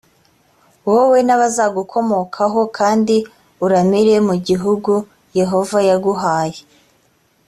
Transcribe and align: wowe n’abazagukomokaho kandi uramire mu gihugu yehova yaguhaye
wowe 0.91 1.19
n’abazagukomokaho 1.27 2.61
kandi 2.77 3.15
uramire 3.65 4.15
mu 4.27 4.35
gihugu 4.47 4.91
yehova 5.39 5.77
yaguhaye 5.89 6.59